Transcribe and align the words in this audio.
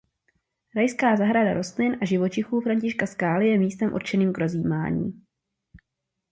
Rajská 0.75 1.17
zahrada 1.17 1.53
rostlin 1.53 1.97
a 2.01 2.05
živočichů 2.05 2.61
Františka 2.61 3.05
Skály 3.07 3.47
je 3.47 3.57
místem 3.57 3.93
určeným 3.93 4.33
k 4.33 4.37
rozjímání. 4.37 5.23